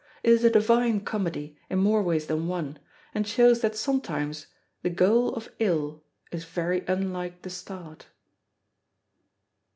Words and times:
It 0.23 0.31
is 0.33 0.43
a 0.43 0.49
divine 0.49 1.01
comedy, 1.01 1.55
in 1.69 1.77
more 1.77 2.01
ways 2.01 2.25
than 2.25 2.47
one; 2.47 2.79
and 3.13 3.27
shows 3.27 3.61
that 3.61 3.75
sometimes 3.75 4.47
the 4.81 4.89
goal 4.89 5.31
of 5.35 5.51
ill 5.59 6.01
is 6.31 6.43
very 6.43 6.83
unlike 6.87 7.43
the 7.43 7.51
start. 7.51 8.07